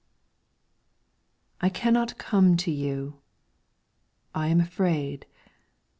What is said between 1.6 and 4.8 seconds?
I CANNOT come to you. I am